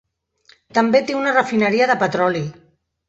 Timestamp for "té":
1.09-1.17